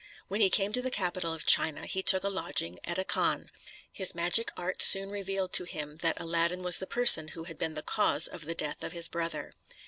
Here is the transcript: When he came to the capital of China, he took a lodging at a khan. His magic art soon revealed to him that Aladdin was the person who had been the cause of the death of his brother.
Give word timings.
When 0.29 0.41
he 0.41 0.49
came 0.49 0.73
to 0.73 0.81
the 0.81 0.89
capital 0.89 1.31
of 1.31 1.45
China, 1.45 1.85
he 1.85 2.01
took 2.01 2.23
a 2.23 2.27
lodging 2.29 2.79
at 2.83 2.97
a 2.97 3.03
khan. 3.03 3.51
His 3.91 4.15
magic 4.15 4.51
art 4.57 4.81
soon 4.81 5.11
revealed 5.11 5.53
to 5.53 5.63
him 5.63 5.97
that 5.97 6.19
Aladdin 6.19 6.63
was 6.63 6.79
the 6.79 6.87
person 6.87 7.27
who 7.27 7.43
had 7.43 7.59
been 7.59 7.75
the 7.75 7.83
cause 7.83 8.25
of 8.25 8.45
the 8.45 8.55
death 8.55 8.83
of 8.83 8.93
his 8.93 9.07
brother. 9.07 9.53